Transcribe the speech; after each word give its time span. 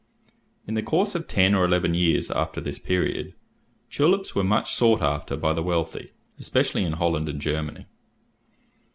In 0.65 0.73
the 0.73 0.81
course 0.81 1.13
of 1.13 1.27
ten 1.27 1.53
or 1.53 1.63
eleven 1.63 1.93
years 1.93 2.31
after 2.31 2.59
this 2.59 2.79
period, 2.79 3.35
tulips 3.91 4.33
were 4.33 4.43
much 4.43 4.73
sought 4.73 4.99
after 5.03 5.37
by 5.37 5.53
the 5.53 5.61
wealthy, 5.61 6.09
especially 6.39 6.83
in 6.83 6.93
Holland 6.93 7.29
and 7.29 7.39
Germany. 7.39 7.85